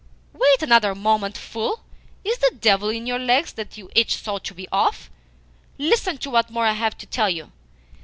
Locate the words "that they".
3.53-3.83